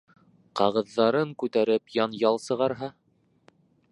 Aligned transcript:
Ҡағыҙҙарын 0.59 1.35
күтәреп 1.43 1.95
янъял 1.97 2.41
сығарһа?... 2.47 2.93